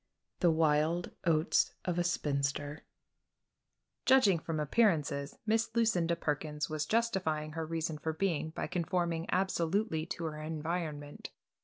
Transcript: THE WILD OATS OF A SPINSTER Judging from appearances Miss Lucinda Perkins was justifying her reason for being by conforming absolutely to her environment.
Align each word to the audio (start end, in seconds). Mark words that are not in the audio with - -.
THE 0.39 0.49
WILD 0.49 1.11
OATS 1.25 1.75
OF 1.85 1.99
A 1.99 2.03
SPINSTER 2.03 2.81
Judging 4.07 4.39
from 4.39 4.59
appearances 4.59 5.37
Miss 5.45 5.69
Lucinda 5.75 6.15
Perkins 6.15 6.67
was 6.67 6.87
justifying 6.87 7.51
her 7.51 7.67
reason 7.67 7.99
for 7.99 8.11
being 8.11 8.49
by 8.49 8.65
conforming 8.65 9.27
absolutely 9.31 10.07
to 10.07 10.23
her 10.23 10.41
environment. 10.41 11.29